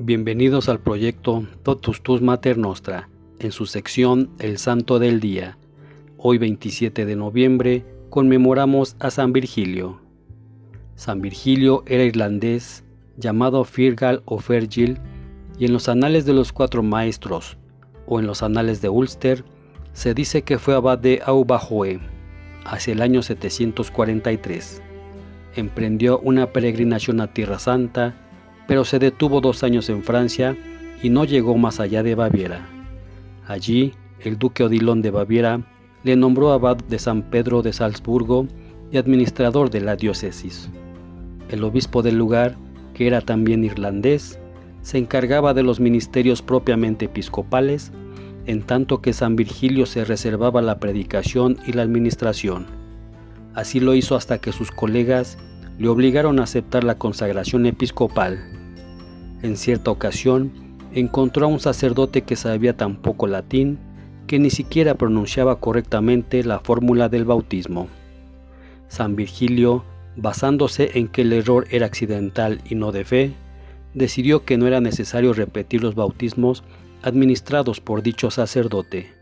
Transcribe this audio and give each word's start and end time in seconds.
Bienvenidos 0.00 0.68
al 0.68 0.80
proyecto 0.80 1.46
Totus 1.62 2.02
Tus 2.02 2.20
Mater 2.20 2.58
Nostra, 2.58 3.08
en 3.38 3.52
su 3.52 3.64
sección 3.64 4.28
El 4.40 4.58
Santo 4.58 4.98
del 4.98 5.20
Día. 5.20 5.56
Hoy 6.18 6.36
27 6.38 7.06
de 7.06 7.14
noviembre 7.14 7.86
conmemoramos 8.10 8.96
a 8.98 9.12
San 9.12 9.32
Virgilio. 9.32 10.00
San 10.96 11.22
Virgilio 11.22 11.84
era 11.86 12.02
irlandés, 12.02 12.82
llamado 13.18 13.62
Firgal 13.62 14.24
o 14.24 14.40
Fergil, 14.40 14.98
y 15.60 15.66
en 15.66 15.72
los 15.72 15.88
anales 15.88 16.26
de 16.26 16.32
los 16.32 16.52
cuatro 16.52 16.82
maestros, 16.82 17.56
o 18.08 18.18
en 18.18 18.26
los 18.26 18.42
anales 18.42 18.82
de 18.82 18.88
Ulster, 18.88 19.44
se 19.92 20.12
dice 20.12 20.42
que 20.42 20.58
fue 20.58 20.74
abad 20.74 20.98
de 20.98 21.22
Aubajoe 21.24 22.00
hacia 22.64 22.94
el 22.94 23.00
año 23.00 23.22
743. 23.22 24.82
Emprendió 25.54 26.18
una 26.18 26.52
peregrinación 26.52 27.20
a 27.20 27.32
Tierra 27.32 27.60
Santa, 27.60 28.16
pero 28.66 28.84
se 28.84 28.98
detuvo 28.98 29.40
dos 29.40 29.62
años 29.62 29.88
en 29.88 30.02
Francia 30.02 30.56
y 31.02 31.10
no 31.10 31.24
llegó 31.24 31.56
más 31.56 31.80
allá 31.80 32.02
de 32.02 32.14
Baviera. 32.14 32.66
Allí, 33.46 33.92
el 34.20 34.38
duque 34.38 34.64
Odilon 34.64 35.02
de 35.02 35.10
Baviera 35.10 35.60
le 36.02 36.16
nombró 36.16 36.52
abad 36.52 36.76
de 36.76 36.98
San 36.98 37.22
Pedro 37.22 37.62
de 37.62 37.72
Salzburgo 37.72 38.46
y 38.90 38.96
administrador 38.96 39.70
de 39.70 39.80
la 39.80 39.96
diócesis. 39.96 40.70
El 41.48 41.64
obispo 41.64 42.02
del 42.02 42.16
lugar, 42.16 42.56
que 42.94 43.06
era 43.06 43.20
también 43.20 43.64
irlandés, 43.64 44.38
se 44.82 44.98
encargaba 44.98 45.54
de 45.54 45.62
los 45.62 45.80
ministerios 45.80 46.42
propiamente 46.42 47.06
episcopales, 47.06 47.90
en 48.46 48.62
tanto 48.62 49.00
que 49.00 49.14
San 49.14 49.36
Virgilio 49.36 49.86
se 49.86 50.04
reservaba 50.04 50.60
la 50.60 50.78
predicación 50.78 51.56
y 51.66 51.72
la 51.72 51.82
administración. 51.82 52.66
Así 53.54 53.80
lo 53.80 53.94
hizo 53.94 54.16
hasta 54.16 54.38
que 54.38 54.52
sus 54.52 54.70
colegas 54.70 55.38
le 55.78 55.88
obligaron 55.88 56.38
a 56.38 56.44
aceptar 56.44 56.84
la 56.84 56.98
consagración 56.98 57.66
episcopal. 57.66 58.44
En 59.42 59.56
cierta 59.56 59.90
ocasión, 59.90 60.52
encontró 60.92 61.46
a 61.46 61.48
un 61.48 61.60
sacerdote 61.60 62.22
que 62.22 62.36
sabía 62.36 62.76
tan 62.76 62.96
poco 62.96 63.26
latín 63.26 63.78
que 64.26 64.38
ni 64.38 64.50
siquiera 64.50 64.94
pronunciaba 64.94 65.60
correctamente 65.60 66.44
la 66.44 66.60
fórmula 66.60 67.08
del 67.08 67.24
bautismo. 67.24 67.88
San 68.88 69.16
Virgilio, 69.16 69.84
basándose 70.16 70.98
en 70.98 71.08
que 71.08 71.22
el 71.22 71.32
error 71.32 71.66
era 71.70 71.86
accidental 71.86 72.60
y 72.68 72.74
no 72.74 72.92
de 72.92 73.04
fe, 73.04 73.32
decidió 73.92 74.44
que 74.44 74.56
no 74.56 74.66
era 74.66 74.80
necesario 74.80 75.32
repetir 75.32 75.82
los 75.82 75.94
bautismos 75.94 76.64
administrados 77.02 77.80
por 77.80 78.02
dicho 78.02 78.30
sacerdote. 78.30 79.12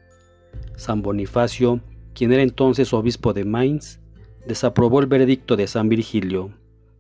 San 0.77 1.03
Bonifacio, 1.03 1.81
quien 2.15 2.33
era 2.33 2.43
entonces 2.43 2.93
obispo 2.93 3.33
de 3.33 3.45
Mainz, 3.45 3.99
desaprobó 4.47 5.01
el 5.01 5.07
veredicto 5.07 5.57
de 5.57 5.67
San 5.67 5.89
Virgilio. 5.89 6.51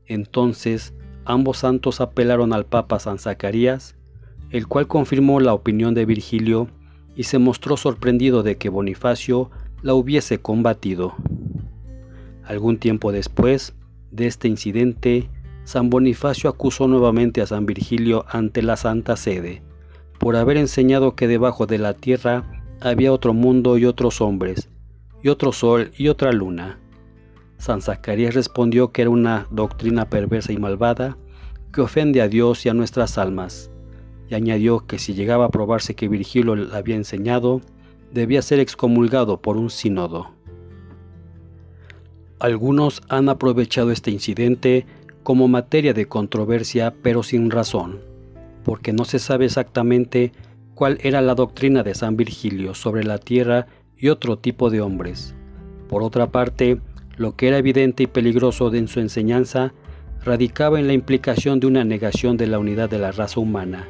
Entonces, 0.06 0.94
ambos 1.24 1.58
santos 1.58 2.00
apelaron 2.00 2.52
al 2.52 2.66
Papa 2.66 2.98
San 2.98 3.18
Zacarías, 3.18 3.96
el 4.50 4.66
cual 4.66 4.86
confirmó 4.86 5.40
la 5.40 5.54
opinión 5.54 5.94
de 5.94 6.04
Virgilio 6.04 6.68
y 7.16 7.24
se 7.24 7.38
mostró 7.38 7.76
sorprendido 7.76 8.42
de 8.42 8.56
que 8.56 8.68
Bonifacio 8.68 9.50
la 9.82 9.94
hubiese 9.94 10.38
combatido. 10.38 11.14
Algún 12.44 12.78
tiempo 12.78 13.12
después 13.12 13.74
de 14.10 14.26
este 14.26 14.48
incidente, 14.48 15.28
San 15.64 15.90
Bonifacio 15.90 16.50
acusó 16.50 16.88
nuevamente 16.88 17.40
a 17.40 17.46
San 17.46 17.66
Virgilio 17.66 18.24
ante 18.28 18.62
la 18.62 18.76
Santa 18.76 19.16
Sede, 19.16 19.62
por 20.18 20.36
haber 20.36 20.56
enseñado 20.56 21.14
que 21.14 21.28
debajo 21.28 21.66
de 21.66 21.78
la 21.78 21.94
tierra 21.94 22.64
había 22.80 23.12
otro 23.12 23.32
mundo 23.32 23.78
y 23.78 23.86
otros 23.86 24.20
hombres, 24.20 24.68
y 25.22 25.28
otro 25.28 25.52
sol 25.52 25.92
y 25.96 26.08
otra 26.08 26.32
luna. 26.32 26.81
San 27.62 27.80
Zacarías 27.80 28.34
respondió 28.34 28.90
que 28.90 29.02
era 29.02 29.10
una 29.10 29.46
doctrina 29.52 30.10
perversa 30.10 30.52
y 30.52 30.56
malvada 30.56 31.16
que 31.72 31.80
ofende 31.80 32.20
a 32.20 32.26
Dios 32.26 32.66
y 32.66 32.68
a 32.68 32.74
nuestras 32.74 33.18
almas, 33.18 33.70
y 34.28 34.34
añadió 34.34 34.84
que 34.84 34.98
si 34.98 35.14
llegaba 35.14 35.44
a 35.44 35.50
probarse 35.50 35.94
que 35.94 36.08
Virgilio 36.08 36.56
le 36.56 36.76
había 36.76 36.96
enseñado, 36.96 37.60
debía 38.12 38.42
ser 38.42 38.58
excomulgado 38.58 39.40
por 39.40 39.56
un 39.56 39.70
sínodo. 39.70 40.32
Algunos 42.40 43.00
han 43.08 43.28
aprovechado 43.28 43.92
este 43.92 44.10
incidente 44.10 44.84
como 45.22 45.46
materia 45.46 45.94
de 45.94 46.08
controversia, 46.08 46.92
pero 47.00 47.22
sin 47.22 47.48
razón, 47.48 48.00
porque 48.64 48.92
no 48.92 49.04
se 49.04 49.20
sabe 49.20 49.44
exactamente 49.44 50.32
cuál 50.74 50.98
era 51.00 51.20
la 51.20 51.36
doctrina 51.36 51.84
de 51.84 51.94
San 51.94 52.16
Virgilio 52.16 52.74
sobre 52.74 53.04
la 53.04 53.18
tierra 53.18 53.68
y 53.96 54.08
otro 54.08 54.36
tipo 54.36 54.68
de 54.68 54.80
hombres. 54.80 55.36
Por 55.88 56.02
otra 56.02 56.32
parte, 56.32 56.80
lo 57.16 57.36
que 57.36 57.48
era 57.48 57.58
evidente 57.58 58.04
y 58.04 58.06
peligroso 58.06 58.72
en 58.74 58.88
su 58.88 59.00
enseñanza 59.00 59.72
radicaba 60.24 60.78
en 60.78 60.86
la 60.86 60.92
implicación 60.92 61.60
de 61.60 61.66
una 61.66 61.84
negación 61.84 62.36
de 62.36 62.46
la 62.46 62.58
unidad 62.58 62.88
de 62.88 62.98
la 62.98 63.12
raza 63.12 63.40
humana, 63.40 63.86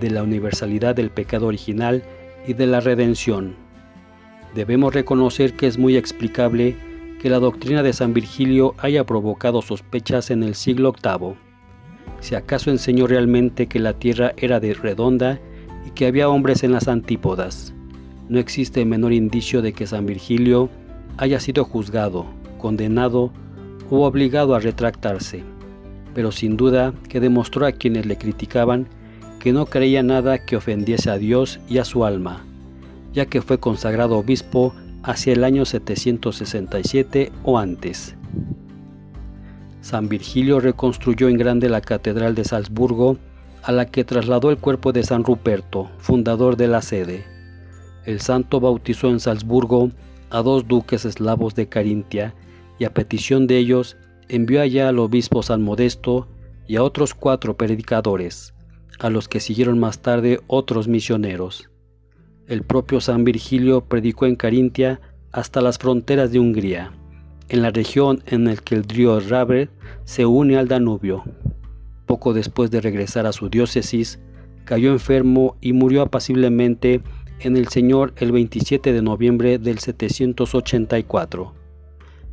de 0.00 0.10
la 0.10 0.22
universalidad 0.22 0.94
del 0.94 1.10
pecado 1.10 1.46
original 1.46 2.02
y 2.46 2.54
de 2.54 2.66
la 2.66 2.80
redención. 2.80 3.56
Debemos 4.54 4.94
reconocer 4.94 5.52
que 5.54 5.66
es 5.66 5.78
muy 5.78 5.96
explicable 5.96 6.76
que 7.20 7.30
la 7.30 7.38
doctrina 7.38 7.82
de 7.82 7.92
San 7.92 8.14
Virgilio 8.14 8.74
haya 8.78 9.04
provocado 9.04 9.62
sospechas 9.62 10.30
en 10.30 10.42
el 10.42 10.54
siglo 10.54 10.92
VIII. 10.92 11.34
Si 12.20 12.34
acaso 12.34 12.70
enseñó 12.70 13.06
realmente 13.06 13.66
que 13.66 13.78
la 13.78 13.92
tierra 13.92 14.32
era 14.36 14.60
de 14.60 14.74
redonda 14.74 15.38
y 15.86 15.90
que 15.90 16.06
había 16.06 16.28
hombres 16.28 16.62
en 16.62 16.72
las 16.72 16.88
antípodas, 16.88 17.74
no 18.28 18.38
existe 18.38 18.84
menor 18.84 19.12
indicio 19.12 19.62
de 19.62 19.72
que 19.72 19.86
San 19.86 20.06
Virgilio 20.06 20.68
haya 21.18 21.38
sido 21.38 21.64
juzgado, 21.64 22.26
condenado 22.66 23.30
o 23.90 24.04
obligado 24.04 24.56
a 24.56 24.58
retractarse, 24.58 25.44
pero 26.16 26.32
sin 26.32 26.56
duda 26.56 26.92
que 27.08 27.20
demostró 27.20 27.64
a 27.64 27.70
quienes 27.70 28.06
le 28.06 28.18
criticaban 28.18 28.88
que 29.38 29.52
no 29.52 29.66
creía 29.66 30.02
nada 30.02 30.44
que 30.44 30.56
ofendiese 30.56 31.08
a 31.08 31.16
Dios 31.16 31.60
y 31.68 31.78
a 31.78 31.84
su 31.84 32.04
alma, 32.04 32.44
ya 33.12 33.26
que 33.26 33.40
fue 33.40 33.60
consagrado 33.60 34.18
obispo 34.18 34.74
hacia 35.04 35.32
el 35.32 35.44
año 35.44 35.64
767 35.64 37.30
o 37.44 37.56
antes. 37.56 38.16
San 39.80 40.08
Virgilio 40.08 40.58
reconstruyó 40.58 41.28
en 41.28 41.38
grande 41.38 41.68
la 41.68 41.82
Catedral 41.82 42.34
de 42.34 42.42
Salzburgo, 42.42 43.16
a 43.62 43.70
la 43.70 43.86
que 43.86 44.02
trasladó 44.02 44.50
el 44.50 44.58
cuerpo 44.58 44.92
de 44.92 45.04
San 45.04 45.22
Ruperto, 45.22 45.88
fundador 45.98 46.56
de 46.56 46.66
la 46.66 46.82
sede. 46.82 47.24
El 48.04 48.20
santo 48.20 48.58
bautizó 48.58 49.08
en 49.08 49.20
Salzburgo 49.20 49.92
a 50.30 50.42
dos 50.42 50.66
duques 50.66 51.04
eslavos 51.04 51.54
de 51.54 51.68
Carintia 51.68 52.34
y 52.78 52.84
a 52.84 52.94
petición 52.94 53.46
de 53.46 53.58
ellos 53.58 53.96
envió 54.28 54.60
allá 54.60 54.88
al 54.88 54.98
obispo 54.98 55.42
San 55.42 55.62
Modesto 55.62 56.28
y 56.66 56.76
a 56.76 56.82
otros 56.82 57.14
cuatro 57.14 57.56
predicadores, 57.56 58.54
a 58.98 59.10
los 59.10 59.28
que 59.28 59.40
siguieron 59.40 59.78
más 59.78 60.00
tarde 60.00 60.40
otros 60.46 60.88
misioneros. 60.88 61.70
El 62.46 62.62
propio 62.62 63.00
San 63.00 63.24
Virgilio 63.24 63.82
predicó 63.82 64.26
en 64.26 64.36
Carintia 64.36 65.00
hasta 65.32 65.60
las 65.60 65.78
fronteras 65.78 66.32
de 66.32 66.40
Hungría, 66.40 66.92
en 67.48 67.62
la 67.62 67.70
región 67.70 68.22
en 68.26 68.44
la 68.44 68.56
que 68.56 68.74
el 68.74 68.84
río 68.84 69.20
Rabre 69.20 69.68
se 70.04 70.26
une 70.26 70.56
al 70.56 70.68
Danubio. 70.68 71.24
Poco 72.06 72.34
después 72.34 72.70
de 72.70 72.80
regresar 72.80 73.26
a 73.26 73.32
su 73.32 73.48
diócesis, 73.48 74.18
cayó 74.64 74.92
enfermo 74.92 75.56
y 75.60 75.72
murió 75.72 76.02
apaciblemente 76.02 77.02
en 77.40 77.56
el 77.56 77.68
Señor 77.68 78.14
el 78.16 78.32
27 78.32 78.92
de 78.92 79.02
noviembre 79.02 79.58
del 79.58 79.78
784 79.78 81.65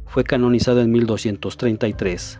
fue 0.05 0.23
canonizado 0.23 0.81
en 0.81 0.91
1233. 0.91 2.39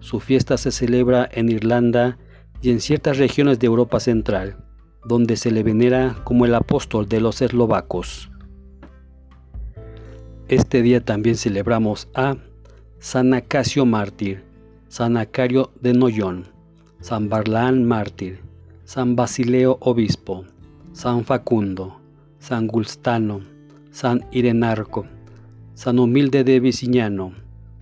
Su 0.00 0.20
fiesta 0.20 0.56
se 0.56 0.70
celebra 0.70 1.28
en 1.32 1.48
Irlanda 1.48 2.18
y 2.60 2.70
en 2.70 2.80
ciertas 2.80 3.18
regiones 3.18 3.58
de 3.58 3.66
Europa 3.66 4.00
Central, 4.00 4.56
donde 5.04 5.36
se 5.36 5.50
le 5.50 5.62
venera 5.62 6.16
como 6.24 6.44
el 6.44 6.54
apóstol 6.54 7.08
de 7.08 7.20
los 7.20 7.42
eslovacos. 7.42 8.30
Este 10.48 10.82
día 10.82 11.02
también 11.02 11.36
celebramos 11.36 12.08
a 12.14 12.36
San 12.98 13.32
Acacio 13.32 13.86
mártir, 13.86 14.44
San 14.88 15.16
Acario 15.16 15.70
de 15.80 15.94
Noyón, 15.94 16.44
San 17.00 17.28
Barlaán 17.28 17.84
mártir, 17.84 18.40
San 18.84 19.16
Basileo 19.16 19.78
obispo, 19.80 20.44
San 20.92 21.24
Facundo, 21.24 21.98
San 22.38 22.66
Gulstano, 22.66 23.40
San 23.90 24.26
Irenarco, 24.32 25.06
San 25.74 25.98
Humilde 25.98 26.44
de 26.44 26.60
Viciñano, 26.60 27.32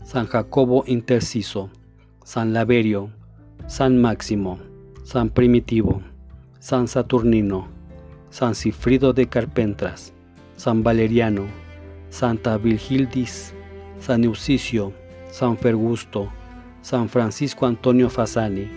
San 0.02 0.26
Jacobo 0.26 0.82
Interciso, 0.86 1.68
San 2.24 2.54
Laverio, 2.54 3.10
San 3.66 4.00
Máximo, 4.00 4.58
San 5.04 5.28
Primitivo, 5.28 6.00
San 6.58 6.88
Saturnino, 6.88 7.68
San 8.30 8.54
Cifrido 8.54 9.12
de 9.12 9.26
Carpentras, 9.26 10.14
San 10.56 10.82
Valeriano, 10.82 11.44
Santa 12.08 12.56
Virgildis, 12.56 13.52
San 14.00 14.24
Eusicio, 14.24 14.94
San 15.30 15.58
Fergusto, 15.58 16.30
San 16.80 17.10
Francisco 17.10 17.66
Antonio 17.66 18.08
Fasani, 18.08 18.70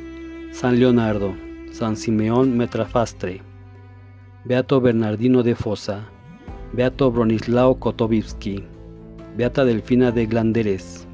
San 0.51 0.77
Leonardo, 0.77 1.33
San 1.71 1.95
Simeón 1.95 2.57
Metrafastre, 2.57 3.41
Beato 4.43 4.81
Bernardino 4.81 5.41
de 5.41 5.55
Fosa, 5.55 6.09
Beato 6.73 7.09
Bronislao 7.11 7.79
Kotowski, 7.79 8.74
Beata 9.37 9.65
Delfina 9.65 10.11
de 10.11 10.27
Glanderes, 10.27 11.05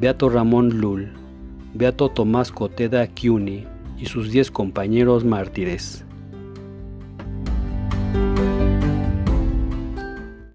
Beato 0.00 0.28
Ramón 0.28 0.80
Lul, 0.80 1.12
Beato 1.72 2.08
Tomás 2.08 2.50
Coteda 2.50 3.06
Chiuni 3.14 3.64
y 3.96 4.06
sus 4.06 4.32
diez 4.32 4.50
compañeros 4.50 5.24
mártires. 5.24 6.04